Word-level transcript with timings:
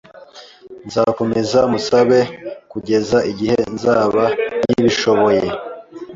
Nzakomeza 0.87 1.59
musabe'kugeza 1.71 3.17
igihe 3.31 3.57
nzaba 3.73 4.23
nkibishoboye 4.63 5.43